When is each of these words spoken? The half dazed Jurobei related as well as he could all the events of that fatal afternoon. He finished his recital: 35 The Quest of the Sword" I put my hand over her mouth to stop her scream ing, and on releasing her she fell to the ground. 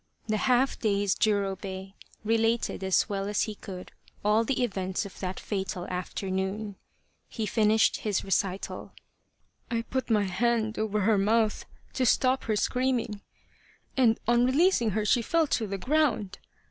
The 0.25 0.37
half 0.37 0.79
dazed 0.79 1.21
Jurobei 1.21 1.93
related 2.25 2.83
as 2.83 3.07
well 3.07 3.27
as 3.27 3.43
he 3.43 3.53
could 3.53 3.91
all 4.25 4.43
the 4.43 4.63
events 4.63 5.05
of 5.05 5.19
that 5.19 5.39
fatal 5.39 5.85
afternoon. 5.89 6.75
He 7.29 7.45
finished 7.45 7.97
his 7.97 8.23
recital: 8.25 8.93
35 9.69 9.69
The 9.69 9.69
Quest 9.69 9.69
of 9.69 9.69
the 9.69 9.73
Sword" 9.75 9.85
I 9.85 9.91
put 9.91 10.09
my 10.11 10.23
hand 10.33 10.79
over 10.79 10.99
her 11.01 11.17
mouth 11.19 11.65
to 11.93 12.05
stop 12.07 12.45
her 12.45 12.55
scream 12.55 12.99
ing, 12.99 13.21
and 13.95 14.19
on 14.27 14.43
releasing 14.47 14.89
her 14.97 15.05
she 15.05 15.21
fell 15.21 15.45
to 15.45 15.67
the 15.67 15.77
ground. 15.77 16.39